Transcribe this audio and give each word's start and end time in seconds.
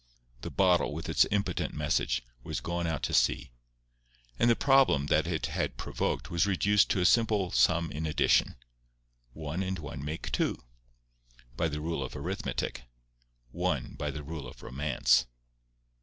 The 0.41 0.49
bottle, 0.49 0.93
with 0.95 1.07
its 1.09 1.27
impotent 1.29 1.75
message, 1.75 2.23
was 2.43 2.59
gone 2.59 2.87
out 2.87 3.03
to 3.03 3.13
sea, 3.13 3.51
and 4.39 4.49
the 4.49 4.55
problem 4.55 5.05
that 5.13 5.27
it 5.27 5.45
had 5.45 5.77
provoked 5.77 6.31
was 6.31 6.47
reduced 6.47 6.89
to 6.89 7.01
a 7.01 7.05
simple 7.05 7.51
sum 7.51 7.91
in 7.91 8.07
addition—one 8.07 9.61
and 9.61 9.77
one 9.77 10.03
make 10.03 10.31
two, 10.31 10.57
by 11.55 11.67
the 11.69 11.81
rule 11.81 12.01
of 12.03 12.15
arithmetic; 12.15 12.85
one 13.51 13.93
by 13.93 14.09
the 14.09 14.23
rule 14.23 14.47
of 14.47 14.63
romance. 14.63 15.27